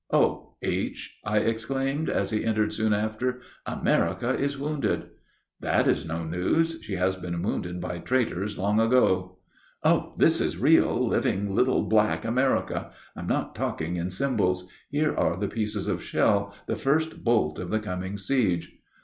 [0.11, 0.55] "Oh!
[0.63, 5.11] H.," I exclaimed, as he entered soon after, "America is wounded."
[5.59, 9.37] "That is no news; she has been wounded by traitors long ago."
[9.83, 12.91] "Oh, this is real, living, little black America.
[13.15, 14.67] I am not talking in symbols.
[14.89, 18.73] Here are the pieces of shell, the first bolt of the coming siege."